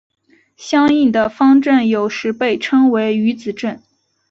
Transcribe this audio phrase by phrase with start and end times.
[0.57, 3.83] 相应的方阵有时被称为余子阵。